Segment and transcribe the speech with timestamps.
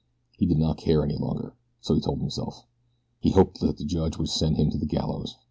[0.39, 2.65] He did not care any longer, so he told himself.
[3.19, 5.37] He hoped that the judge would send him to the gallows.